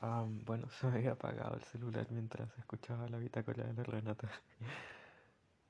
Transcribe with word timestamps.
Ah, 0.00 0.24
bueno, 0.28 0.68
se 0.80 0.86
me 0.86 0.98
había 0.98 1.12
apagado 1.12 1.56
el 1.56 1.64
celular 1.64 2.06
mientras 2.10 2.56
escuchaba 2.58 3.08
la 3.08 3.18
bitácora 3.18 3.64
de 3.64 3.74
la 3.74 3.82
Renata. 3.82 4.28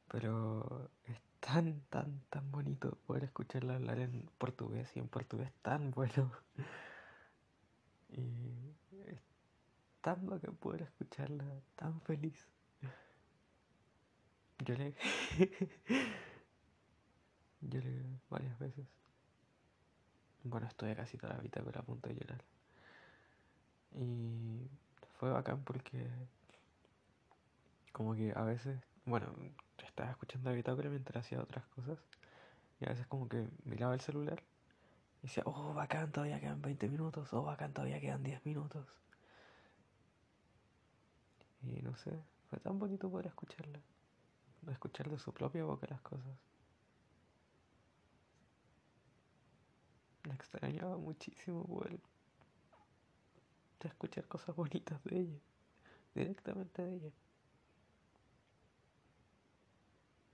Pero 0.09 0.91
es 1.05 1.21
tan, 1.41 1.81
tan, 1.91 2.21
tan 2.31 2.51
bonito 2.51 2.99
poder 3.07 3.25
escucharla 3.25 3.77
hablar 3.77 3.99
en 3.99 4.29
portugués 4.39 4.91
y 4.97 5.01
en 5.01 5.09
portugués 5.09 5.53
tan 5.63 5.91
bueno. 5.91 6.31
Y 8.11 8.75
es 9.07 9.21
tan 10.01 10.27
bacán 10.27 10.57
poder 10.57 10.83
escucharla 10.83 11.45
tan 11.77 12.01
feliz. 12.03 12.49
Yo 14.65 14.75
le... 14.75 14.95
Yo 17.61 17.81
le 17.81 18.05
varias 18.31 18.59
veces. 18.59 18.87
Bueno, 20.45 20.67
estoy 20.69 20.95
casi 20.95 21.19
toda 21.19 21.35
la 21.35 21.41
bitácora 21.41 21.81
a 21.81 21.83
punto 21.83 22.09
de 22.09 22.15
llorar. 22.15 22.43
Y 23.93 24.69
fue 25.19 25.31
bacán 25.31 25.63
porque 25.65 26.07
como 27.93 28.15
que 28.15 28.33
a 28.37 28.43
veces, 28.43 28.79
bueno, 29.05 29.27
estaba 29.85 30.11
escuchando 30.11 30.51
la 30.51 30.57
bitácora 30.57 30.89
mientras 30.91 31.25
hacía 31.25 31.41
otras 31.41 31.67
cosas. 31.67 31.99
Y 32.81 32.87
a 32.87 32.91
veces 32.91 33.07
como 33.09 33.29
que 33.29 33.49
miraba 33.65 33.95
el 33.95 34.01
celular 34.01 34.43
y 35.21 35.27
decía, 35.27 35.43
oh, 35.47 35.75
bacán, 35.75 36.13
todavía 36.13 36.41
quedan 36.41 36.63
20 36.63 36.89
minutos, 36.89 37.33
oh, 37.33 37.43
bacán, 37.43 37.73
todavía 37.73 38.01
quedan 38.01 38.23
10 38.23 38.45
minutos. 38.47 38.87
Y 41.63 41.83
no 41.83 41.97
sé, 41.97 42.23
fue 42.49 42.61
tan 42.61 42.79
bonito 42.79 43.11
poder 43.11 43.27
escucharla. 43.27 43.81
Escuchar 44.71 45.11
de 45.11 45.19
su 45.19 45.33
propia 45.33 45.65
boca 45.65 45.87
las 45.91 46.01
cosas. 46.03 46.37
Me 50.29 50.35
extrañaba 50.35 50.97
muchísimo 50.99 51.65
poder 51.67 51.99
escuchar 53.87 54.27
cosas 54.27 54.57
bonitas 54.57 55.03
de 55.05 55.21
ella, 55.21 55.39
directamente 56.15 56.83
de 56.83 56.97
ella. 56.97 57.11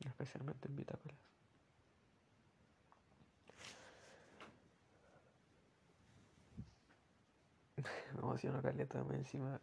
Especialmente 0.07 0.69
en 0.69 0.77
bitácoras. 0.77 1.19
Me 8.15 8.21
emociono 8.21 8.63
caleta, 8.63 9.05
encima 9.11 9.61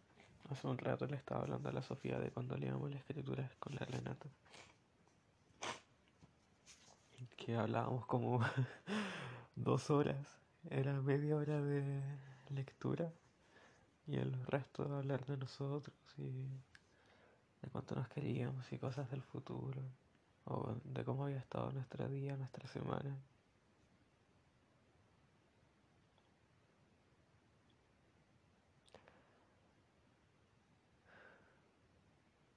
hace 0.50 0.66
un 0.66 0.78
rato 0.78 1.06
le 1.06 1.16
estaba 1.16 1.42
hablando 1.42 1.68
a 1.68 1.72
la 1.72 1.82
Sofía 1.82 2.18
de 2.18 2.30
cuando 2.30 2.56
leíamos 2.56 2.90
la 2.90 2.98
escritura 2.98 3.50
con 3.58 3.74
la 3.74 3.84
Renata. 3.86 4.28
Que 7.36 7.56
hablábamos 7.56 8.06
como 8.06 8.40
dos 9.56 9.90
horas, 9.90 10.38
era 10.70 11.00
media 11.00 11.36
hora 11.36 11.60
de 11.60 12.02
lectura 12.50 13.12
y 14.06 14.16
el 14.16 14.32
resto 14.46 14.84
de 14.84 14.96
hablar 14.96 15.24
de 15.26 15.36
nosotros 15.36 15.96
y 16.18 16.30
de 17.62 17.70
cuánto 17.70 17.94
nos 17.94 18.08
queríamos 18.08 18.70
y 18.72 18.78
cosas 18.78 19.10
del 19.10 19.22
futuro 19.22 19.80
o 20.44 20.74
de 20.84 21.04
cómo 21.04 21.24
había 21.24 21.38
estado 21.38 21.70
nuestro 21.72 22.08
día, 22.08 22.36
nuestra 22.36 22.66
semana. 22.68 23.16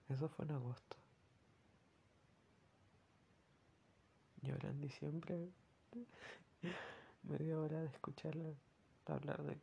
Eso 0.09 0.30
fue 0.30 0.45
en 0.45 0.52
agosto. 0.52 0.97
Y 4.41 4.52
ahora 4.52 4.69
en 4.69 4.80
diciembre, 4.81 5.49
media 7.23 7.59
hora 7.59 7.80
de 7.81 7.87
escucharla 7.87 8.53
hablar 9.07 9.43
de 9.43 9.57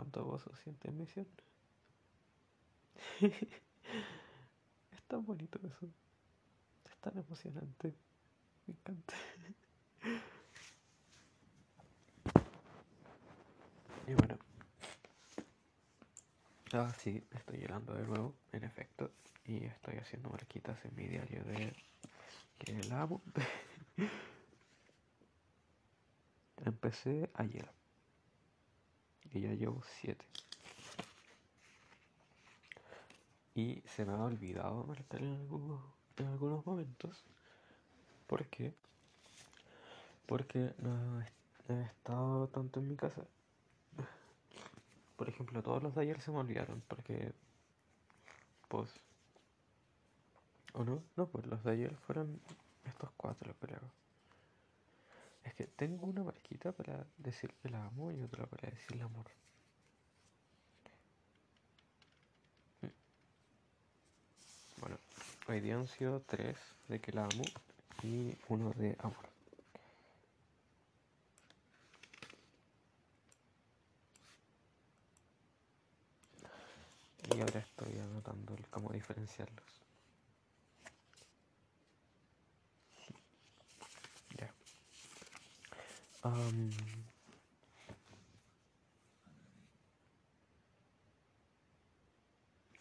cuánto 0.00 0.24
gozo 0.24 0.56
siente 0.56 0.88
en 0.88 0.96
misión. 0.96 1.28
es 3.20 5.02
tan 5.06 5.26
bonito 5.26 5.60
eso. 5.62 5.90
Es 6.86 6.96
tan 7.02 7.18
emocionante. 7.18 7.94
Me 8.66 8.72
encanta. 8.72 9.14
y 14.06 14.14
bueno. 14.14 14.38
Ah, 16.72 16.94
sí, 16.96 17.22
estoy 17.32 17.58
llorando 17.58 17.92
de 17.92 18.06
nuevo, 18.06 18.34
en 18.52 18.64
efecto. 18.64 19.10
Y 19.44 19.66
estoy 19.66 19.98
haciendo 19.98 20.30
marquitas 20.30 20.82
en 20.86 20.96
mi 20.96 21.08
diario 21.08 21.44
de 21.44 21.74
que 22.58 22.82
la 22.84 23.02
amo. 23.02 23.20
Empecé 26.64 27.28
ayer 27.34 27.70
y 29.32 29.40
ya 29.40 29.54
llevo 29.54 29.82
7. 30.00 30.24
Y 33.54 33.82
se 33.86 34.04
me 34.04 34.12
ha 34.12 34.24
olvidado 34.24 34.84
marcar 34.84 35.20
en 35.22 35.34
algunos, 35.34 35.82
en 36.16 36.26
algunos 36.26 36.64
momentos. 36.66 37.24
¿Por 38.26 38.46
qué? 38.46 38.72
Porque 40.26 40.74
no 40.78 41.20
he 41.68 41.82
estado 41.82 42.48
tanto 42.48 42.80
en 42.80 42.88
mi 42.88 42.96
casa. 42.96 43.26
Por 45.16 45.28
ejemplo, 45.28 45.62
todos 45.62 45.82
los 45.82 45.94
de 45.94 46.02
ayer 46.02 46.20
se 46.20 46.30
me 46.30 46.38
olvidaron 46.38 46.82
porque, 46.88 47.32
pues, 48.68 48.90
¿o 50.72 50.84
no? 50.84 51.02
No, 51.16 51.26
pues 51.26 51.46
los 51.46 51.62
de 51.64 51.72
ayer 51.72 51.94
fueron 52.06 52.40
estos 52.84 53.10
cuatro, 53.16 53.54
creo. 53.60 53.80
Tengo 55.66 56.06
una 56.06 56.22
marquita 56.22 56.72
para 56.72 57.06
decir 57.18 57.52
que 57.62 57.68
la 57.68 57.84
amo 57.84 58.10
y 58.12 58.22
otra 58.22 58.46
para 58.46 58.70
decirle 58.70 59.02
amor. 59.02 59.26
Mm. 62.82 62.86
Bueno, 64.80 64.98
hoy 65.48 65.60
día 65.60 65.76
han 65.76 65.86
sido 65.86 66.20
tres 66.20 66.56
de 66.88 67.00
que 67.00 67.12
la 67.12 67.24
amo 67.24 67.44
y 68.02 68.36
uno 68.48 68.70
de 68.72 68.96
amor. 69.00 69.28
Y 77.32 77.40
ahora 77.40 77.60
estoy 77.60 77.98
anotando 77.98 78.54
el 78.54 78.66
cómo 78.68 78.90
diferenciarlos. 78.90 79.89
Um, 86.22 86.70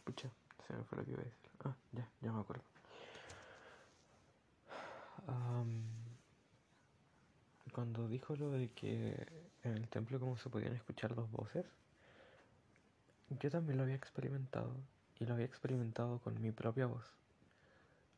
pucha, 0.03 0.29
se 0.67 0.73
me 0.73 0.83
fue 0.83 0.97
lo 0.97 1.05
que 1.05 1.11
iba 1.11 1.21
a 1.21 1.25
decir. 1.25 1.49
Ah, 1.63 1.75
ya, 1.93 2.09
ya 2.21 2.31
me 2.33 2.41
acuerdo. 2.41 2.63
Um, 5.27 5.83
cuando 7.71 8.07
dijo 8.07 8.35
lo 8.35 8.51
de 8.51 8.69
que 8.71 9.25
en 9.63 9.73
el 9.73 9.87
templo 9.87 10.19
como 10.19 10.37
se 10.37 10.49
podían 10.49 10.73
escuchar 10.73 11.15
dos 11.15 11.31
voces, 11.31 11.65
yo 13.29 13.49
también 13.49 13.77
lo 13.77 13.83
había 13.83 13.95
experimentado 13.95 14.75
y 15.19 15.25
lo 15.25 15.33
había 15.33 15.45
experimentado 15.45 16.19
con 16.19 16.41
mi 16.41 16.51
propia 16.51 16.87
voz. 16.87 17.05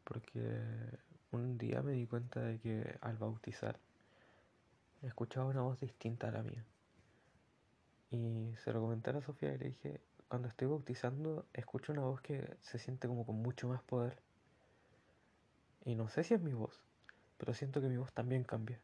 Porque 0.03 0.59
un 1.31 1.57
día 1.57 1.81
me 1.81 1.91
di 1.93 2.07
cuenta 2.07 2.39
de 2.41 2.59
que 2.59 2.97
al 3.01 3.17
bautizar 3.17 3.77
escuchaba 5.01 5.47
una 5.47 5.61
voz 5.61 5.79
distinta 5.79 6.27
a 6.27 6.31
la 6.31 6.43
mía. 6.43 6.65
Y 8.11 8.53
se 8.57 8.73
lo 8.73 8.81
comenté 8.81 9.11
a 9.11 9.21
Sofía 9.21 9.53
y 9.53 9.57
le 9.57 9.65
dije, 9.69 10.01
cuando 10.27 10.47
estoy 10.47 10.67
bautizando 10.67 11.45
escucho 11.53 11.91
una 11.91 12.01
voz 12.01 12.21
que 12.21 12.57
se 12.61 12.77
siente 12.77 13.07
como 13.07 13.25
con 13.25 13.35
mucho 13.35 13.67
más 13.67 13.81
poder. 13.83 14.21
Y 15.85 15.95
no 15.95 16.09
sé 16.09 16.23
si 16.23 16.33
es 16.33 16.41
mi 16.41 16.53
voz, 16.53 16.83
pero 17.37 17.53
siento 17.53 17.81
que 17.81 17.87
mi 17.87 17.97
voz 17.97 18.13
también 18.13 18.43
cambia. 18.43 18.79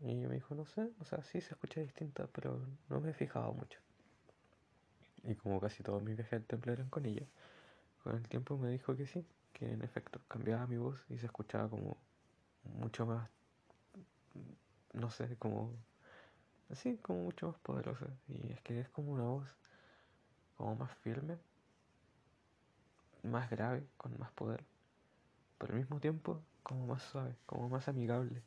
Y 0.00 0.26
me 0.26 0.34
dijo, 0.34 0.54
no 0.54 0.66
sé, 0.66 0.90
o 1.00 1.04
sea, 1.04 1.22
sí 1.22 1.40
se 1.40 1.54
escucha 1.54 1.80
distinta, 1.80 2.28
pero 2.32 2.60
no 2.88 3.00
me 3.00 3.10
he 3.10 3.14
fijado 3.14 3.52
mucho. 3.54 3.80
Y 5.22 5.34
como 5.36 5.60
casi 5.60 5.82
todos 5.82 6.02
mis 6.02 6.16
viajes 6.16 6.34
al 6.34 6.44
templo 6.44 6.72
eran 6.72 6.88
con 6.90 7.06
ella, 7.06 7.26
con 8.02 8.14
el 8.14 8.28
tiempo 8.28 8.56
me 8.58 8.70
dijo 8.70 8.94
que 8.94 9.06
sí, 9.06 9.26
que 9.52 9.72
en 9.72 9.82
efecto 9.82 10.20
cambiaba 10.28 10.66
mi 10.66 10.76
voz 10.76 11.04
y 11.08 11.18
se 11.18 11.26
escuchaba 11.26 11.68
como 11.68 11.96
mucho 12.62 13.06
más 13.06 13.30
no 14.92 15.10
sé, 15.10 15.36
como 15.36 15.72
así, 16.70 16.96
como 16.98 17.24
mucho 17.24 17.48
más 17.48 17.58
poderosa. 17.60 18.06
Y 18.28 18.52
es 18.52 18.60
que 18.62 18.80
es 18.80 18.88
como 18.90 19.12
una 19.12 19.24
voz 19.24 19.48
como 20.56 20.74
más 20.76 20.94
firme, 20.98 21.38
más 23.22 23.50
grave, 23.50 23.86
con 23.96 24.18
más 24.18 24.30
poder, 24.32 24.64
pero 25.58 25.74
al 25.74 25.80
mismo 25.80 26.00
tiempo 26.00 26.42
como 26.62 26.86
más 26.86 27.02
suave, 27.02 27.36
como 27.46 27.68
más 27.68 27.88
amigable. 27.88 28.42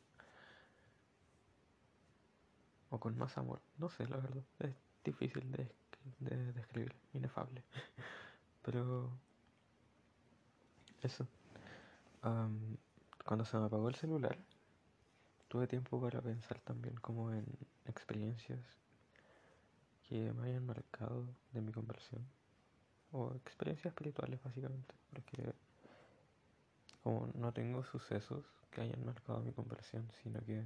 O 2.90 2.98
con 2.98 3.16
más 3.16 3.38
amor, 3.38 3.60
no 3.78 3.88
sé, 3.88 4.06
la 4.08 4.16
verdad, 4.16 4.42
es 4.58 4.74
difícil 5.04 5.50
de, 5.52 5.72
describir, 6.52 6.92
inefable. 7.14 7.62
pero 8.62 9.10
eso. 11.02 11.26
cuando 13.24 13.44
se 13.44 13.56
me 13.58 13.66
apagó 13.66 13.88
el 13.88 13.94
celular, 13.94 14.36
tuve 15.50 15.66
tiempo 15.66 16.00
para 16.00 16.22
pensar 16.22 16.60
también 16.60 16.94
como 16.94 17.32
en 17.32 17.44
experiencias 17.84 18.60
que 20.08 20.32
me 20.32 20.46
hayan 20.46 20.64
marcado 20.64 21.26
de 21.52 21.60
mi 21.60 21.72
conversión. 21.72 22.24
O 23.10 23.34
experiencias 23.34 23.86
espirituales 23.92 24.40
básicamente. 24.44 24.94
Porque 25.10 25.52
como 27.02 27.28
no 27.34 27.52
tengo 27.52 27.82
sucesos 27.82 28.44
que 28.70 28.82
hayan 28.82 29.04
marcado 29.04 29.40
mi 29.40 29.50
conversión, 29.50 30.08
sino 30.22 30.40
que 30.44 30.64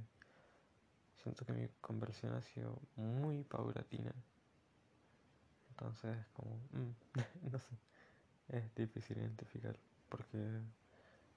siento 1.23 1.45
que 1.45 1.53
mi 1.53 1.67
conversión 1.81 2.33
ha 2.33 2.43
sido 2.43 2.79
muy 2.95 3.43
paulatina. 3.43 4.13
Entonces, 5.71 6.15
como, 6.33 6.57
mm, 6.73 6.93
no 7.51 7.59
sé, 7.59 7.75
es 8.49 8.75
difícil 8.75 9.17
identificar 9.17 9.75
porque 10.09 10.37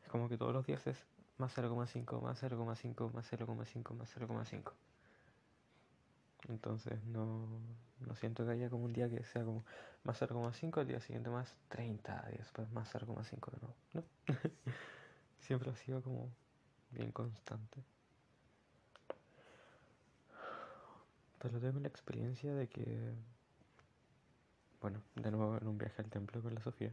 es 0.03 0.09
como 0.11 0.29
que 0.29 0.37
todos 0.37 0.53
los 0.53 0.67
días 0.67 0.87
es 0.87 0.99
más 1.39 1.57
0,5, 1.57 2.21
más 2.21 2.43
0,5, 2.43 3.13
más 3.13 3.33
0,5, 3.33 3.95
más 3.95 4.17
0,5. 4.17 4.73
Entonces 6.49 7.03
no, 7.05 7.47
no 8.01 8.15
siento 8.15 8.45
que 8.45 8.53
haya 8.53 8.71
como 8.71 8.85
un 8.85 8.93
día 8.93 9.09
que 9.09 9.23
sea 9.25 9.45
como 9.45 9.65
más 10.05 10.21
0,5, 10.21 10.81
el 10.81 10.89
día 10.89 11.01
siguiente 11.01 11.31
más 11.31 11.57
30, 11.69 12.29
y 12.33 12.39
después 12.39 12.71
más 12.71 12.93
0,5 12.95 13.51
de 13.51 13.59
nuevo. 13.61 13.77
No. 13.95 14.05
Siempre 15.41 15.71
ha 15.71 15.77
sido 15.77 16.03
como 16.03 16.31
bien 16.91 17.13
constante. 17.13 17.83
Pero 21.39 21.61
tengo 21.61 21.79
la 21.79 21.89
experiencia 21.89 22.53
de 22.55 22.69
que, 22.69 23.13
bueno, 24.81 25.01
de 25.15 25.31
nuevo 25.31 25.57
en 25.57 25.69
un 25.69 25.79
viaje 25.79 26.03
al 26.03 26.11
templo 26.11 26.43
con 26.43 26.55
la 26.55 26.61
Sofía, 26.61 26.93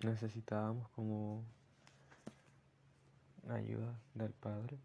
necesitábamos 0.00 0.88
como 0.90 1.44
ayuda 3.48 3.98
del 4.14 4.32
Padre 4.32 4.78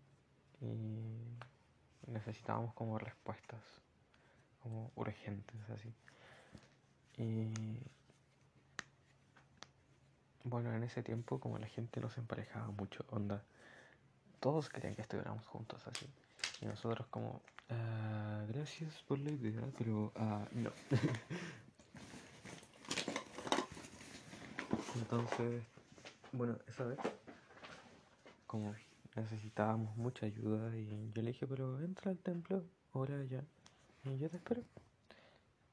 y 0.62 2.12
necesitábamos 2.12 2.74
como 2.74 2.98
respuestas, 2.98 3.62
como 4.62 4.92
urgentes 4.96 5.69
así. 5.69 5.94
Y 7.18 7.52
bueno, 10.44 10.74
en 10.74 10.84
ese 10.84 11.04
tiempo 11.04 11.40
como 11.40 11.57
la 11.57 11.68
gente 11.68 12.00
nos 12.00 12.18
emparejaba 12.18 12.68
mucho, 12.72 13.06
onda, 13.10 13.44
todos 14.40 14.69
querían 14.69 14.96
que 14.96 15.02
estuviéramos 15.02 15.46
juntos 15.48 15.86
así. 15.88 16.06
Y 16.62 16.66
nosotros 16.66 17.07
como, 17.07 17.42
ah, 17.69 18.44
gracias 18.48 19.04
por 19.07 19.19
la 19.19 19.31
idea, 19.31 19.62
pero 19.78 20.12
uh, 20.16 20.46
no. 20.52 20.72
Entonces, 25.12 25.62
bueno, 26.31 26.58
esa 26.68 26.86
vez, 26.86 26.98
como 28.48 28.74
necesitábamos 29.18 29.98
mucha 29.98 30.25
ayuda 30.25 30.74
y 30.78 31.12
yo 31.13 31.22
le 31.22 31.34
dije, 31.34 31.46
pero 31.48 31.81
entra 31.81 32.12
al 32.12 32.18
templo, 32.18 32.63
ahora 32.94 33.22
ya, 33.25 33.44
y 34.06 34.18
yo 34.18 34.30
te 34.30 34.38
espero. 34.38 34.63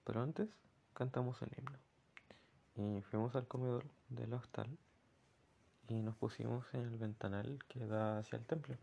Pero 0.03 0.23
antes 0.23 0.49
cantamos 0.93 1.41
un 1.41 1.51
himno. 1.57 1.79
Y 2.75 3.01
fuimos 3.03 3.37
al 3.37 3.47
comedor 3.47 3.85
del 4.09 4.35
hostal 4.35 4.77
y 5.87 6.03
nos 6.03 6.17
pusimos 6.17 6.67
en 6.75 6.81
el 6.81 6.97
ventanal 6.97 7.61
que 7.69 7.87
da 7.87 8.19
hacia 8.19 8.39
el 8.39 8.45
templo. 8.45 8.75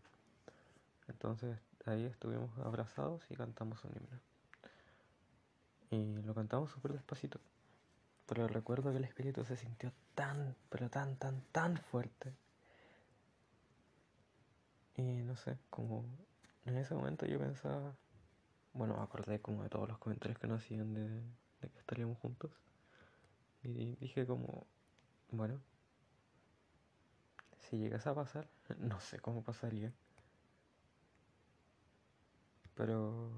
Entonces 1.06 1.58
ahí 1.84 2.04
estuvimos 2.04 2.56
abrazados 2.60 3.22
y 3.28 3.34
cantamos 3.34 3.84
un 3.84 3.90
himno. 3.90 4.20
Y 5.90 6.22
lo 6.22 6.34
cantamos 6.34 6.70
súper 6.70 6.94
despacito. 6.94 7.40
Pero 8.26 8.48
recuerdo 8.48 8.90
que 8.90 8.98
el 8.98 9.04
espíritu 9.04 9.44
se 9.44 9.56
sintió 9.56 9.92
tan, 10.14 10.56
pero 10.68 10.90
tan, 10.90 11.16
tan, 11.16 11.42
tan 11.52 11.76
fuerte. 11.78 12.34
Y 14.96 15.02
no 15.02 15.36
sé, 15.36 15.58
como 15.70 16.04
en 16.64 16.76
ese 16.76 16.94
momento 16.94 17.26
yo 17.26 17.38
pensaba, 17.38 17.94
bueno, 18.72 19.00
acordé 19.00 19.40
como 19.40 19.62
de 19.62 19.68
todos 19.68 19.88
los 19.88 19.98
comentarios 19.98 20.38
que 20.38 20.48
nos 20.48 20.62
hacían 20.62 20.94
de, 20.94 21.08
de 21.60 21.68
que 21.70 21.78
estaríamos 21.78 22.18
juntos. 22.18 22.50
Y 23.62 23.96
dije 23.96 24.26
como, 24.26 24.66
bueno, 25.30 25.60
si 27.58 27.78
llegas 27.78 28.06
a 28.06 28.14
pasar, 28.14 28.48
no 28.78 29.00
sé 29.00 29.20
cómo 29.20 29.42
pasaría. 29.42 29.92
Pero 32.74 33.30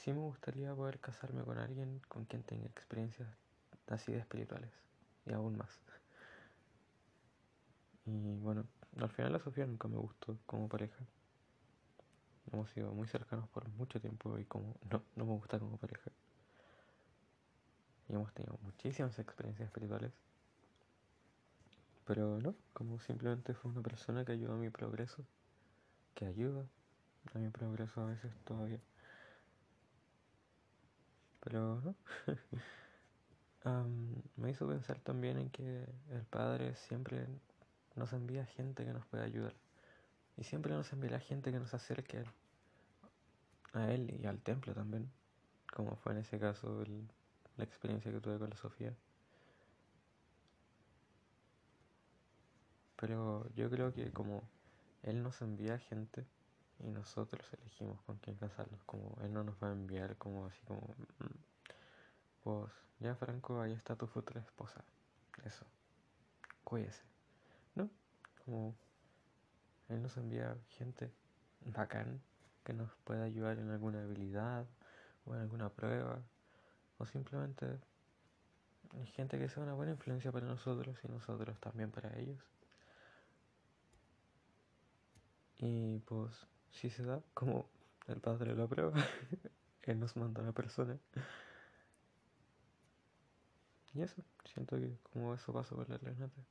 sí 0.00 0.12
me 0.12 0.20
gustaría 0.20 0.74
poder 0.74 0.98
casarme 0.98 1.42
con 1.42 1.58
alguien 1.58 2.00
con 2.08 2.24
quien 2.24 2.42
tenga 2.42 2.66
experiencias 2.66 3.28
así 3.88 4.12
de 4.12 4.18
espirituales 4.18 4.70
y 5.26 5.32
aún 5.32 5.58
más. 5.58 5.78
Y 8.06 8.34
bueno, 8.36 8.64
al 8.98 9.10
final 9.10 9.32
la 9.32 9.38
Sofía 9.38 9.66
nunca 9.66 9.88
me 9.88 9.98
gustó 9.98 10.38
como 10.46 10.68
pareja. 10.68 11.04
Hemos 12.50 12.70
sido 12.70 12.92
muy 12.92 13.08
cercanos 13.08 13.48
por 13.50 13.68
mucho 13.70 14.00
tiempo 14.00 14.38
y 14.38 14.44
como 14.46 14.74
no, 14.90 15.02
no 15.16 15.26
me 15.26 15.32
gusta 15.32 15.58
como 15.58 15.76
pareja. 15.76 16.10
Y 18.08 18.14
hemos 18.14 18.32
tenido 18.32 18.58
muchísimas 18.62 19.18
experiencias 19.18 19.66
espirituales. 19.66 20.12
Pero 22.06 22.40
no, 22.40 22.54
como 22.72 22.98
simplemente 23.00 23.54
fue 23.54 23.70
una 23.70 23.82
persona 23.82 24.24
que 24.24 24.32
ayudó 24.32 24.54
a 24.54 24.56
mi 24.56 24.70
progreso, 24.70 25.24
que 26.14 26.24
ayuda 26.24 26.64
a 27.34 27.38
mi 27.38 27.50
progreso 27.50 28.00
a 28.00 28.06
veces 28.06 28.32
todavía. 28.44 28.80
Pero 31.40 31.80
no. 31.80 31.94
me 34.36 34.50
hizo 34.50 34.66
pensar 34.68 34.98
también 35.00 35.38
en 35.38 35.50
que 35.50 35.86
el 36.10 36.24
Padre 36.24 36.74
siempre 36.74 37.26
nos 37.94 38.12
envía 38.12 38.44
gente 38.46 38.84
que 38.84 38.92
nos 38.92 39.06
puede 39.06 39.24
ayudar. 39.24 39.54
Y 40.36 40.44
siempre 40.44 40.72
nos 40.72 40.92
envía 40.92 41.10
la 41.10 41.20
gente 41.20 41.52
que 41.52 41.58
nos 41.58 41.74
acerque. 41.74 42.24
A 43.72 43.92
Él 43.92 44.18
y 44.20 44.26
al 44.26 44.40
templo 44.40 44.74
también. 44.74 45.10
Como 45.72 45.94
fue 45.96 46.12
en 46.12 46.18
ese 46.18 46.38
caso 46.38 46.84
la 47.56 47.64
experiencia 47.64 48.10
que 48.10 48.20
tuve 48.20 48.38
con 48.38 48.50
la 48.50 48.56
Sofía. 48.56 48.94
Pero 52.96 53.48
yo 53.54 53.70
creo 53.70 53.94
que 53.94 54.10
como 54.12 54.42
Él 55.02 55.22
nos 55.22 55.40
envía 55.40 55.78
gente 55.78 56.26
y 56.82 56.90
nosotros 56.90 57.46
elegimos 57.52 58.00
con 58.02 58.16
quién 58.18 58.36
casarnos, 58.36 58.82
como 58.84 59.16
Él 59.22 59.32
no 59.32 59.44
nos 59.44 59.62
va 59.62 59.68
a 59.68 59.72
enviar 59.72 60.16
como 60.16 60.46
así 60.46 60.60
como, 60.66 60.94
pues 62.42 62.72
ya 62.98 63.14
Franco, 63.14 63.60
ahí 63.60 63.72
está 63.72 63.96
tu 63.96 64.06
futura 64.06 64.40
esposa, 64.40 64.84
eso, 65.44 65.66
cuídese, 66.64 67.04
¿no? 67.74 67.90
Como 68.44 68.74
Él 69.88 70.02
nos 70.02 70.16
envía 70.16 70.56
gente 70.68 71.10
bacán 71.66 72.20
que 72.64 72.72
nos 72.72 72.94
pueda 73.04 73.24
ayudar 73.24 73.58
en 73.58 73.70
alguna 73.70 74.02
habilidad 74.02 74.66
o 75.24 75.34
en 75.34 75.40
alguna 75.40 75.68
prueba, 75.68 76.22
o 76.98 77.06
simplemente 77.06 77.78
gente 79.14 79.38
que 79.38 79.48
sea 79.48 79.62
una 79.62 79.74
buena 79.74 79.92
influencia 79.92 80.32
para 80.32 80.46
nosotros 80.46 80.98
y 81.04 81.08
nosotros 81.08 81.58
también 81.60 81.90
para 81.90 82.18
ellos. 82.18 82.42
Y 85.56 85.98
pues 86.00 86.46
si 86.70 86.90
se 86.90 87.04
da, 87.04 87.20
como 87.34 87.68
el 88.06 88.20
padre 88.20 88.54
lo 88.54 88.64
aprueba, 88.64 88.92
él 89.82 90.00
nos 90.00 90.16
manda 90.16 90.42
a 90.42 90.46
la 90.46 90.52
persona. 90.52 90.98
Y 93.94 94.02
eso, 94.02 94.22
siento 94.44 94.76
que 94.76 94.96
como 95.12 95.34
eso 95.34 95.52
pasó 95.52 95.76
con 95.76 95.86
la 95.88 95.98
Renata. 95.98 96.42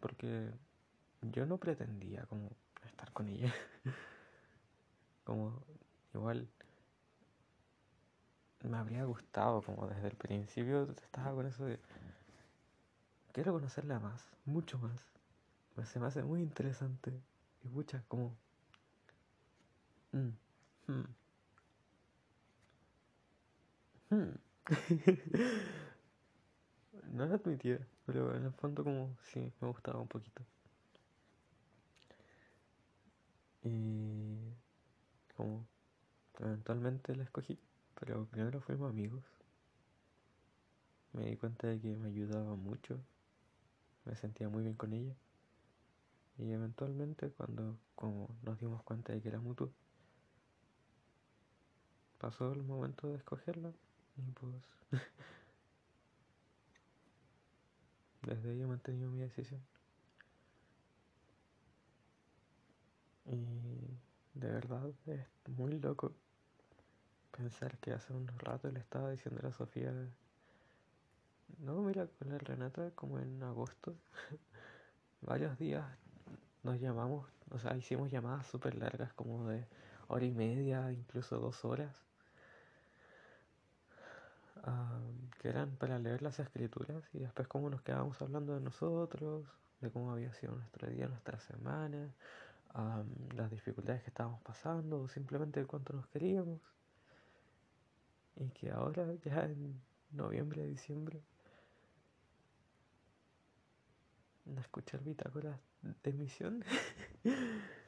Porque 0.00 0.50
yo 1.22 1.46
no 1.46 1.58
pretendía 1.58 2.26
como 2.26 2.50
estar 2.84 3.12
con 3.12 3.28
ella. 3.28 3.54
como 5.24 5.62
igual 6.14 6.48
me 8.62 8.76
habría 8.78 9.04
gustado 9.04 9.62
como 9.62 9.86
desde 9.86 10.08
el 10.08 10.16
principio 10.16 10.90
estaba 10.90 11.32
con 11.32 11.46
eso 11.46 11.64
de 11.64 11.78
quiero 13.32 13.52
conocerla 13.52 14.00
más, 14.00 14.28
mucho 14.44 14.78
más 14.78 15.16
se 15.84 16.00
me 16.00 16.06
hace 16.06 16.22
muy 16.22 16.40
interesante. 16.40 17.12
Escucha 17.66 18.02
como... 18.06 18.36
Mm, 20.12 20.30
hmm. 20.86 21.04
Hmm. 24.08 24.38
no 27.12 27.24
es 27.24 27.32
admitida, 27.32 27.80
pero 28.06 28.36
en 28.36 28.44
el 28.44 28.52
fondo 28.52 28.84
como 28.84 29.16
sí, 29.32 29.52
me 29.60 29.68
gustaba 29.68 30.00
un 30.00 30.06
poquito. 30.06 30.42
Y 33.64 34.54
como 35.36 35.66
eventualmente 36.38 37.16
la 37.16 37.24
escogí, 37.24 37.58
pero 37.98 38.26
primero 38.26 38.60
fuimos 38.60 38.90
amigos. 38.90 39.24
Me 41.12 41.26
di 41.26 41.36
cuenta 41.36 41.66
de 41.66 41.80
que 41.80 41.96
me 41.96 42.08
ayudaba 42.10 42.54
mucho, 42.54 43.00
me 44.04 44.14
sentía 44.14 44.48
muy 44.48 44.62
bien 44.62 44.76
con 44.76 44.92
ella. 44.92 45.16
Y 46.38 46.52
eventualmente 46.52 47.30
cuando 47.30 47.78
como 47.94 48.28
nos 48.42 48.58
dimos 48.60 48.82
cuenta 48.82 49.12
de 49.12 49.22
que 49.22 49.28
era 49.28 49.40
mutuo, 49.40 49.70
pasó 52.18 52.52
el 52.52 52.62
momento 52.62 53.08
de 53.08 53.16
escogerla 53.16 53.72
y 54.16 54.30
pues 54.32 54.54
desde 58.22 58.50
ahí 58.50 58.62
he 58.62 58.66
mantenido 58.66 59.10
mi 59.10 59.20
decisión. 59.20 59.62
Y 63.24 64.38
de 64.38 64.48
verdad 64.48 64.90
es 65.06 65.26
muy 65.48 65.78
loco 65.78 66.14
pensar 67.30 67.78
que 67.78 67.92
hace 67.92 68.12
un 68.12 68.28
rato 68.38 68.70
le 68.70 68.80
estaba 68.80 69.10
diciendo 69.10 69.46
a 69.46 69.52
Sofía, 69.52 69.92
no, 71.58 71.82
mira, 71.82 72.06
con 72.06 72.28
la 72.28 72.38
Renata 72.38 72.90
como 72.94 73.18
en 73.18 73.42
agosto, 73.42 73.96
varios 75.22 75.58
días 75.58 75.86
nos 76.66 76.80
llamamos, 76.80 77.26
o 77.50 77.58
sea, 77.58 77.76
hicimos 77.76 78.10
llamadas 78.10 78.46
súper 78.46 78.74
largas 78.74 79.12
como 79.14 79.48
de 79.48 79.66
hora 80.08 80.24
y 80.24 80.32
media, 80.32 80.92
incluso 80.92 81.38
dos 81.38 81.64
horas, 81.64 81.96
que 85.38 85.48
eran 85.48 85.70
para 85.76 85.98
leer 85.98 86.22
las 86.22 86.40
escrituras 86.40 87.04
y 87.14 87.20
después 87.20 87.46
como 87.46 87.70
nos 87.70 87.82
quedábamos 87.82 88.20
hablando 88.20 88.54
de 88.54 88.60
nosotros, 88.60 89.46
de 89.80 89.90
cómo 89.90 90.10
había 90.10 90.32
sido 90.32 90.56
nuestro 90.56 90.88
día, 90.90 91.06
nuestra 91.06 91.38
semana, 91.38 92.12
las 93.36 93.50
dificultades 93.50 94.02
que 94.02 94.10
estábamos 94.10 94.40
pasando, 94.42 95.02
o 95.02 95.08
simplemente 95.08 95.64
cuánto 95.66 95.92
nos 95.92 96.06
queríamos. 96.08 96.60
Y 98.36 98.48
que 98.50 98.70
ahora, 98.70 99.14
ya 99.24 99.44
en 99.44 99.80
noviembre, 100.10 100.66
diciembre, 100.66 101.22
escuchar 104.58 105.02
bitácoras 105.02 105.58
de 106.02 106.12
misión. 106.12 106.64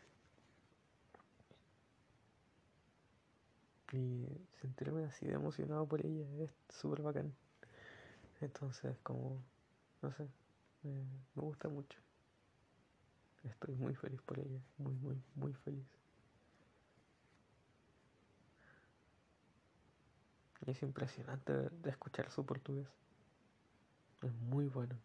y 3.92 4.26
sentirme 4.60 5.04
así 5.04 5.26
de 5.26 5.34
emocionado 5.34 5.86
por 5.86 6.04
ella 6.04 6.26
es 6.42 6.50
súper 6.68 7.02
bacán. 7.02 7.34
Entonces, 8.40 8.96
como, 9.02 9.42
no 10.02 10.12
sé, 10.12 10.28
me, 10.82 10.92
me 11.34 11.42
gusta 11.42 11.68
mucho. 11.68 11.98
Estoy 13.44 13.74
muy 13.74 13.94
feliz 13.94 14.20
por 14.22 14.38
ella, 14.38 14.60
muy, 14.76 14.94
muy, 14.94 15.22
muy 15.34 15.54
feliz. 15.54 15.86
Y 20.66 20.70
es 20.70 20.82
impresionante 20.82 21.52
de 21.52 21.90
escuchar 21.90 22.30
su 22.30 22.44
portugués. 22.44 22.88
Es 24.22 24.32
muy 24.34 24.66
bueno. 24.66 24.98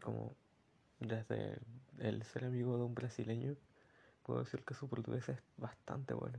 Como 0.00 0.34
desde 1.00 1.58
el 1.98 2.22
ser 2.24 2.44
amigo 2.44 2.76
de 2.76 2.84
un 2.84 2.94
brasileño, 2.94 3.56
puedo 4.22 4.40
decir 4.40 4.64
que 4.64 4.74
su 4.74 4.88
portugués 4.88 5.28
es 5.28 5.38
bastante 5.56 6.14
bueno. 6.14 6.38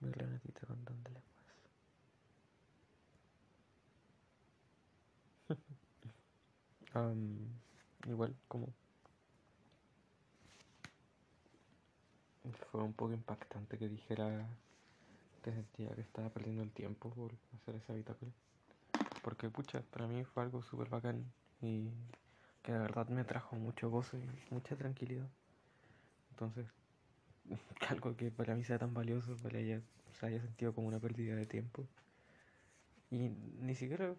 Mi 0.00 0.10
granatita 0.10 0.66
contándole 0.66 1.20
igual 8.06 8.34
como 8.48 8.72
fue 12.70 12.82
un 12.82 12.92
poco 12.92 13.12
impactante 13.12 13.78
que 13.78 13.88
dijera 13.88 14.46
que 15.42 15.52
sentía 15.52 15.94
que 15.94 16.02
estaba 16.02 16.30
perdiendo 16.30 16.62
el 16.62 16.72
tiempo 16.72 17.10
por 17.10 17.32
hacer 17.54 17.76
esa 17.76 17.92
bitácora. 17.92 18.32
Porque, 19.26 19.50
pucha, 19.50 19.82
para 19.90 20.06
mí 20.06 20.22
fue 20.22 20.44
algo 20.44 20.62
súper 20.62 20.88
bacán 20.88 21.24
y 21.60 21.90
que 22.62 22.70
de 22.70 22.78
verdad 22.78 23.08
me 23.08 23.24
trajo 23.24 23.56
mucho 23.56 23.90
gozo 23.90 24.16
y 24.16 24.54
mucha 24.54 24.76
tranquilidad. 24.76 25.28
Entonces, 26.30 26.64
algo 27.88 28.16
que 28.16 28.30
para 28.30 28.54
mí 28.54 28.62
sea 28.62 28.78
tan 28.78 28.94
valioso, 28.94 29.36
para 29.42 29.58
ella 29.58 29.82
se 30.12 30.26
haya 30.26 30.40
sentido 30.40 30.72
como 30.72 30.86
una 30.86 31.00
pérdida 31.00 31.34
de 31.34 31.44
tiempo. 31.44 31.88
Y 33.10 33.30
ni 33.58 33.74
siquiera 33.74 34.14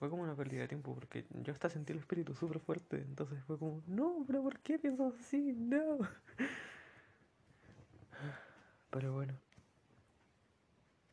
fue 0.00 0.10
como 0.10 0.24
una 0.24 0.34
pérdida 0.34 0.62
de 0.62 0.68
tiempo 0.68 0.96
porque 0.96 1.26
yo 1.30 1.52
hasta 1.52 1.70
sentí 1.70 1.92
el 1.92 2.00
espíritu 2.00 2.34
súper 2.34 2.58
fuerte. 2.58 3.02
Entonces 3.02 3.40
fue 3.44 3.56
como, 3.56 3.84
no, 3.86 4.24
pero 4.26 4.42
¿por 4.42 4.58
qué 4.58 4.80
piensas 4.80 5.14
así? 5.14 5.52
No. 5.52 5.98
Pero 8.90 9.12
bueno. 9.12 9.34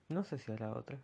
No 0.09 0.23
sé 0.23 0.39
si 0.39 0.51
hará 0.51 0.73
otras. 0.73 1.01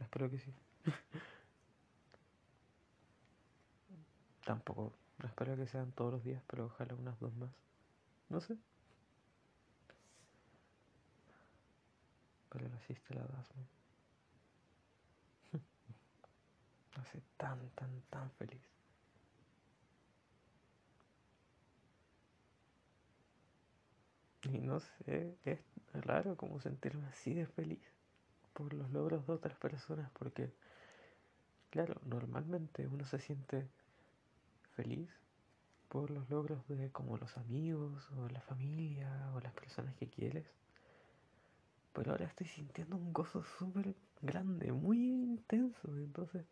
Espero 0.00 0.28
que 0.28 0.40
sí. 0.40 0.52
Tampoco. 4.44 4.92
espero 5.24 5.56
que 5.56 5.66
sean 5.66 5.92
todos 5.92 6.12
los 6.12 6.24
días, 6.24 6.42
pero 6.46 6.66
ojalá 6.66 6.94
unas 6.94 7.18
dos 7.20 7.34
más. 7.36 7.50
No 8.28 8.40
sé. 8.40 8.56
Pero 12.50 12.68
la 12.68 12.76
asiste 12.76 13.14
la 13.14 13.22
dasme. 13.22 13.66
hace 17.00 17.22
tan, 17.36 17.70
tan, 17.70 18.02
tan 18.10 18.30
feliz. 18.32 18.60
Y 24.44 24.58
no 24.58 24.80
sé, 24.80 25.36
es 25.44 25.60
raro 25.92 26.36
como 26.36 26.60
sentirme 26.60 27.06
así 27.08 27.32
de 27.32 27.46
feliz 27.46 27.80
por 28.62 28.74
los 28.74 28.90
logros 28.92 29.26
de 29.26 29.32
otras 29.32 29.58
personas, 29.58 30.08
porque, 30.12 30.52
claro, 31.70 32.00
normalmente 32.04 32.86
uno 32.86 33.04
se 33.04 33.18
siente 33.18 33.68
feliz 34.76 35.10
por 35.88 36.10
los 36.10 36.30
logros 36.30 36.66
de 36.68 36.90
como 36.92 37.16
los 37.16 37.36
amigos 37.36 38.08
o 38.16 38.28
la 38.28 38.40
familia 38.40 39.32
o 39.34 39.40
las 39.40 39.52
personas 39.52 39.96
que 39.96 40.06
quieres. 40.06 40.46
Pero 41.92 42.12
ahora 42.12 42.26
estoy 42.26 42.46
sintiendo 42.46 42.96
un 42.96 43.12
gozo 43.12 43.42
súper 43.58 43.96
grande, 44.20 44.72
muy 44.72 44.98
intenso. 45.12 45.88
Entonces, 45.96 46.46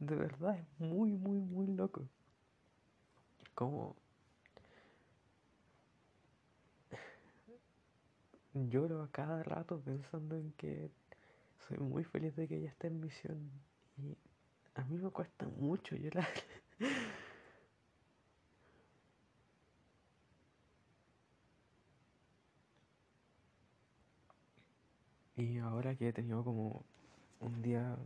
de 0.00 0.16
verdad 0.16 0.58
es 0.58 0.66
muy, 0.80 1.12
muy, 1.12 1.38
muy 1.38 1.68
loco. 1.68 2.08
Como 3.54 3.94
lloro 8.54 9.02
a 9.02 9.10
cada 9.10 9.42
rato 9.42 9.80
pensando 9.80 10.36
en 10.36 10.52
que 10.52 10.90
soy 11.68 11.78
muy 11.78 12.04
feliz 12.04 12.36
de 12.36 12.46
que 12.48 12.56
ella 12.56 12.68
esté 12.70 12.88
en 12.88 13.00
misión. 13.00 13.50
Y 13.98 14.16
a 14.74 14.84
mí 14.84 14.98
me 14.98 15.10
cuesta 15.10 15.46
mucho 15.58 15.96
llorar. 15.96 16.28
y 25.36 25.58
ahora 25.58 25.94
que 25.94 26.08
he 26.08 26.12
tenido 26.12 26.44
como 26.44 26.84
un 27.40 27.62
día 27.62 27.96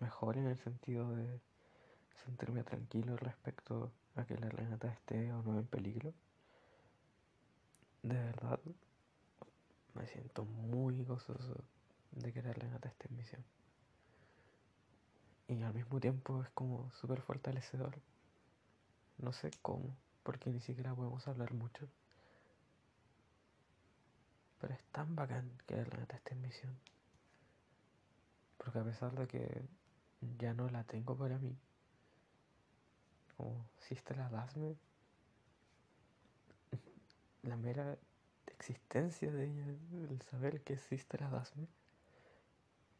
mejor 0.00 0.36
en 0.36 0.46
el 0.46 0.58
sentido 0.58 1.14
de 1.14 1.40
sentirme 2.24 2.62
tranquilo 2.64 3.16
respecto 3.16 3.92
a 4.14 4.24
que 4.24 4.36
la 4.36 4.48
Renata 4.48 4.88
esté 4.88 5.32
o 5.32 5.42
no 5.42 5.58
en 5.58 5.66
peligro. 5.66 6.12
De 8.02 8.14
verdad, 8.14 8.60
me 9.96 10.06
siento 10.06 10.44
muy 10.44 11.02
gozoso 11.04 11.64
de 12.12 12.32
que 12.32 12.42
la 12.42 12.52
Renata 12.52 12.88
esté 12.88 13.08
en. 13.08 13.44
Y 15.48 15.62
al 15.62 15.74
mismo 15.74 16.00
tiempo 16.00 16.42
es 16.42 16.50
como 16.50 16.90
súper 16.92 17.20
fortalecedor. 17.22 17.98
No 19.18 19.32
sé 19.32 19.50
cómo, 19.62 19.96
porque 20.22 20.50
ni 20.50 20.60
siquiera 20.60 20.94
podemos 20.94 21.26
hablar 21.28 21.54
mucho. 21.54 21.88
Pero 24.60 24.74
es 24.74 24.82
tan 24.92 25.14
bacán 25.14 25.50
que 25.66 25.76
la 25.76 25.84
Renata 25.84 26.16
esté 26.16 26.34
en. 26.34 26.78
Porque 28.58 28.78
a 28.78 28.84
pesar 28.84 29.12
de 29.12 29.26
que 29.26 29.62
ya 30.38 30.52
no 30.52 30.68
la 30.68 30.84
tengo 30.84 31.16
para 31.16 31.38
mí. 31.38 31.56
Como 33.36 33.66
si 33.78 33.96
la 34.14 34.28
dasme. 34.28 34.76
La 37.42 37.56
mera 37.56 37.96
existencia 38.58 39.30
de 39.30 39.44
ella, 39.44 39.64
el 40.10 40.20
saber 40.22 40.62
que 40.62 40.74
existe 40.74 41.18
la 41.18 41.28
dasme 41.28 41.66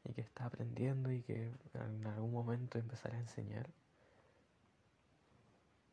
y 0.04 0.12
que 0.12 0.20
está 0.20 0.46
aprendiendo 0.46 1.10
y 1.10 1.22
que 1.22 1.50
en 1.74 2.06
algún 2.06 2.32
momento 2.32 2.78
empezará 2.78 3.16
a 3.16 3.20
enseñar, 3.20 3.68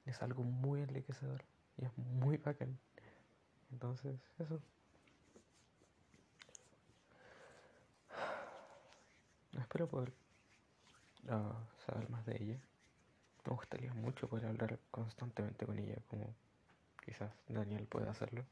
es 0.06 0.22
algo 0.22 0.44
muy 0.44 0.82
enriquecedor 0.82 1.44
y 1.78 1.86
es 1.86 1.98
muy 1.98 2.38
bacán. 2.38 2.78
Entonces, 3.72 4.20
eso. 4.38 4.62
Espero 9.58 9.88
poder 9.88 10.14
a 11.30 11.54
saber 11.86 12.10
más 12.10 12.26
de 12.26 12.36
ella. 12.36 12.60
Me 13.46 13.54
gustaría 13.54 13.94
mucho 13.94 14.28
poder 14.28 14.46
hablar 14.46 14.80
constantemente 14.92 15.66
con 15.66 15.80
ella, 15.80 15.98
como 16.08 16.34
quizás 17.04 17.32
Daniel 17.48 17.86
pueda 17.88 18.12
hacerlo. 18.12 18.46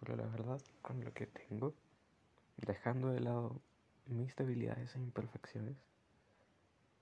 Pero 0.00 0.16
la 0.16 0.26
verdad, 0.26 0.60
con 0.82 1.04
lo 1.04 1.12
que 1.12 1.26
tengo, 1.26 1.74
dejando 2.56 3.08
de 3.08 3.20
lado 3.20 3.60
mis 4.06 4.34
debilidades 4.36 4.94
e 4.94 4.98
imperfecciones 4.98 5.76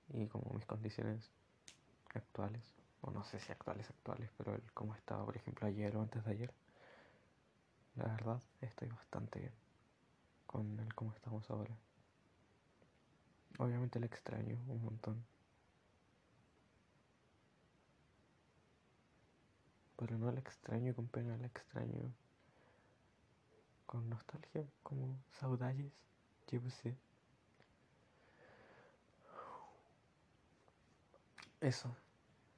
y 0.09 0.27
como 0.27 0.53
mis 0.55 0.65
condiciones 0.65 1.31
actuales, 2.15 2.63
o 3.03 3.11
no 3.11 3.25
sé 3.25 3.39
si 3.39 3.53
actuales, 3.53 3.89
actuales, 3.91 4.31
pero 4.37 4.55
el 4.55 4.73
cómo 4.73 4.95
estaba, 4.95 5.25
por 5.25 5.37
ejemplo, 5.37 5.67
ayer 5.67 5.97
o 5.97 6.03
antes 6.03 6.25
de 6.25 6.31
ayer, 6.31 6.55
la 7.97 8.07
verdad 8.07 8.43
estoy 8.61 8.89
bastante 8.89 9.41
bien 9.41 9.53
con 10.47 10.79
el 10.81 10.95
cómo 10.95 11.13
estamos 11.13 11.49
ahora. 11.51 11.75
Obviamente 13.59 14.01
le 14.01 14.07
extraño 14.07 14.59
un 14.69 14.83
montón. 14.83 15.25
pero 19.97 20.19
no 20.19 20.31
la 20.31 20.41
extraño 20.41 20.95
con 20.95 21.09
pena, 21.09 21.37
la 21.39 21.47
extraño 21.47 22.13
con 23.87 24.09
nostalgia, 24.11 24.67
como 24.83 25.19
saudades, 25.39 25.93
je 26.47 26.61
Eso. 31.61 31.97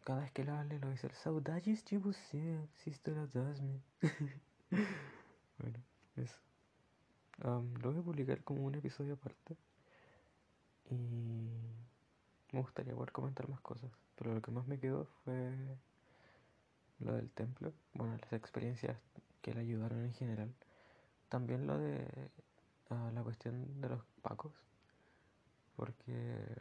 Cada 0.04 0.20
vez 0.20 0.32
que 0.32 0.44
lo 0.44 0.54
hable 0.54 0.78
lo 0.78 0.90
dice 0.90 1.08
saudades 1.14 1.85
de 1.85 1.99
você, 1.99 2.68
si 2.76 2.90
dasme. 3.04 3.80
bueno, 5.58 5.78
eso. 6.16 6.38
lo 7.42 7.92
voy 7.92 7.99
a 7.99 8.02
publicar 8.02 8.42
como 8.42 8.64
un 8.64 8.75
episodio 8.75 9.14
aparte. 9.14 9.56
Y 10.90 10.97
me 12.52 12.61
gustaría 12.61 12.94
poder 12.94 13.12
comentar 13.12 13.49
más 13.49 13.61
cosas. 13.61 13.90
Pero 14.16 14.35
lo 14.35 14.42
que 14.42 14.50
más 14.50 14.66
me 14.66 14.78
quedó 14.78 15.04
fue 15.25 15.54
lo 17.00 17.12
del 17.12 17.30
templo. 17.30 17.73
Bueno, 17.94 18.16
las 18.20 18.32
experiencias 18.32 18.97
que 19.42 19.54
le 19.54 19.61
ayudaron 19.61 20.04
en 20.04 20.14
general. 20.14 20.54
También 21.28 21.66
lo 21.66 21.78
de 21.78 22.06
ah, 22.90 23.11
la 23.14 23.23
cuestión 23.23 23.80
de 23.80 23.88
los 23.88 24.02
pacos. 24.23 24.52
Porque 25.76 26.56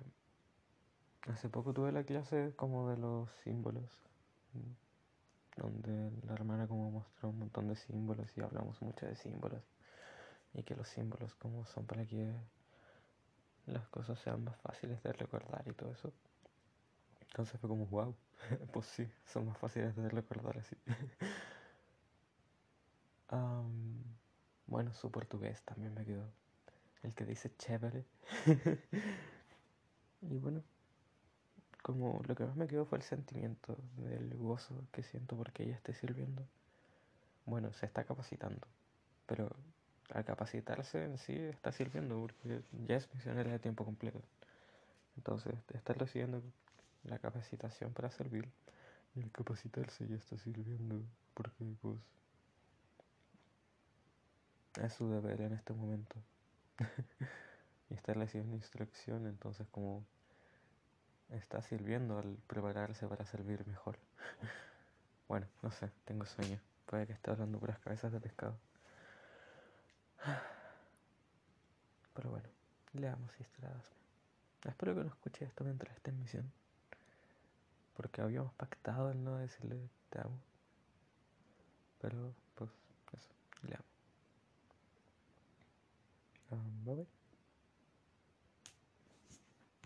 hace 1.28 1.50
poco 1.50 1.74
tuve 1.74 1.92
la 1.92 2.04
clase 2.04 2.54
como 2.56 2.90
de 2.90 2.98
los 2.98 3.30
símbolos. 3.44 3.90
Donde 5.56 6.12
la 6.26 6.34
hermana 6.34 6.68
como 6.68 6.92
mostró 6.92 7.30
un 7.30 7.40
montón 7.40 7.68
de 7.68 7.76
símbolos 7.76 8.38
y 8.38 8.42
hablamos 8.42 8.82
mucho 8.82 9.06
de 9.06 9.16
símbolos. 9.16 9.64
Y 10.54 10.64
que 10.64 10.76
los 10.76 10.88
símbolos 10.88 11.36
como 11.36 11.66
son 11.66 11.86
para 11.86 12.06
que 12.06 12.34
las 13.68 13.88
cosas 13.90 14.20
sean 14.20 14.44
más 14.44 14.56
fáciles 14.58 15.02
de 15.04 15.14
recordar 15.14 15.64
y 15.68 15.74
todo 15.74 15.92
eso. 15.92 16.12
Entonces 17.22 17.60
fue 17.60 17.70
como, 17.70 17.86
wow, 17.88 18.16
pues 18.74 18.86
sí, 18.88 19.08
son 19.26 19.48
más 19.48 19.58
fáciles 19.58 19.96
de 19.96 20.10
recordar 20.10 20.58
así. 20.58 20.76
bueno, 24.68 24.94
su 24.94 25.10
portugués 25.12 25.62
también 25.64 25.94
me 25.94 26.06
quedó. 26.06 26.30
El 27.04 27.14
que 27.14 27.26
dice 27.26 27.52
chévere. 27.58 28.06
y 30.22 30.38
bueno, 30.38 30.62
como 31.82 32.22
lo 32.28 32.36
que 32.36 32.46
más 32.46 32.56
me 32.56 32.68
quedó 32.68 32.86
fue 32.86 32.98
el 32.98 33.04
sentimiento 33.04 33.78
del 33.98 34.36
gozo 34.36 34.84
que 34.92 35.04
siento 35.04 35.38
porque 35.38 35.64
ella 35.64 35.76
esté 35.76 35.94
sirviendo. 35.94 36.46
Bueno, 37.46 37.72
se 37.72 37.86
está 37.86 38.04
capacitando, 38.04 38.68
pero 39.26 39.56
al 40.14 40.26
capacitarse 40.26 41.06
en 41.06 41.18
sí 41.18 41.34
está 41.34 41.72
sirviendo 41.72 42.20
porque 42.20 42.62
ya 42.86 42.98
es 42.98 43.14
misionera 43.14 43.52
de 43.52 43.60
tiempo 43.60 43.86
completo. 43.86 44.22
Entonces, 45.16 45.56
está 45.74 45.94
recibiendo 45.94 46.42
la 47.04 47.20
capacitación 47.20 47.94
para 47.94 48.12
servir 48.12 48.50
y 49.16 49.22
al 49.22 49.32
capacitarse 49.32 50.08
ya 50.08 50.16
está 50.16 50.38
sirviendo 50.38 51.02
porque 51.34 51.64
pues 51.82 51.98
es 54.82 54.94
su 54.94 55.10
deber 55.10 55.42
en 55.42 55.54
este 55.54 55.74
momento. 55.74 56.16
y 57.90 57.94
está 57.94 58.14
recibiendo 58.14 58.56
instrucción, 58.56 59.28
entonces 59.28 59.68
como 59.70 60.06
está 61.30 61.62
sirviendo 61.62 62.18
al 62.18 62.38
prepararse 62.48 63.08
para 63.08 63.26
servir 63.26 63.66
mejor. 63.68 63.98
bueno, 65.28 65.48
no 65.62 65.72
sé, 65.72 65.92
tengo 66.06 66.26
sueño. 66.26 66.60
Puede 66.86 67.06
que 67.08 67.14
esté 67.14 67.32
hablando 67.32 67.60
puras 67.60 67.80
cabezas 67.80 68.12
de 68.12 68.20
pescado. 68.20 68.58
Pero 72.14 72.30
bueno, 72.30 72.50
leamos 72.94 73.32
Estradas. 73.40 73.92
Espero 74.64 74.96
que 74.96 75.02
no 75.02 75.08
escuche 75.08 75.46
esto 75.46 75.64
mientras 75.64 75.96
esté 75.96 76.12
en 76.12 76.20
misión. 76.20 76.52
Porque 77.96 78.22
habíamos 78.22 78.54
pactado 78.54 79.12
el 79.12 79.24
no 79.24 79.38
decirle 79.38 79.90
te 80.10 80.20
amo. 80.20 80.40
Pero, 82.00 82.34
Um, 86.52 86.60
bye 86.86 86.94
bye. 86.96 87.17